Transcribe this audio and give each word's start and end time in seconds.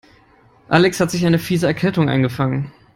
Alex 0.67 0.99
hat 0.99 1.11
sich 1.11 1.27
eine 1.27 1.37
fiese 1.37 1.67
Erkältung 1.67 2.09
eingefangen. 2.09 2.71